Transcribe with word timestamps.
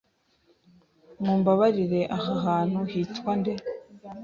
Mumbabarire, 1.23 2.01
aha 2.15 2.33
hantu 2.45 2.79
hitwa 2.91 3.31
nde? 3.39 3.53